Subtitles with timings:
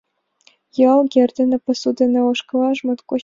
[0.85, 3.19] Юалге эрдене пасу дене ошкылаш моткоч ласка.